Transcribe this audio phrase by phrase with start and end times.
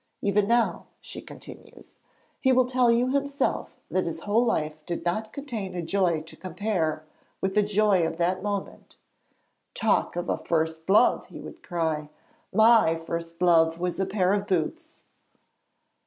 [0.23, 1.99] Even now,' she continues,
[2.39, 6.35] 'he will tell you himself that his whole life did not contain a joy to
[6.35, 7.03] compare
[7.39, 8.95] with the joy of that moment.
[9.75, 12.09] "Talk of a first love!" he would cry;
[12.51, 15.01] "my first love was a pair of boots."'